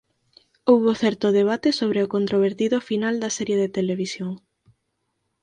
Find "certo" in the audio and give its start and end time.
1.03-1.27